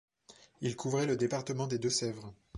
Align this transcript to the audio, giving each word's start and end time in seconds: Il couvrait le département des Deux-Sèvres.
Il 0.61 0.75
couvrait 0.75 1.05
le 1.05 1.15
département 1.15 1.67
des 1.67 1.77
Deux-Sèvres. 1.77 2.33